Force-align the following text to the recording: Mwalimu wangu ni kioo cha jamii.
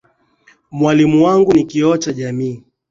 Mwalimu 0.71 1.23
wangu 1.25 1.53
ni 1.53 1.63
kioo 1.65 1.97
cha 1.97 2.13
jamii. 2.13 2.63